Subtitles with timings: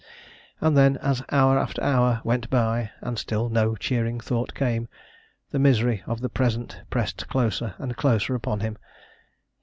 [0.61, 4.87] And then, as hour after hour went by, and still no cheering thought came,
[5.51, 8.79] the misery of the present pressed closer and closer upon him.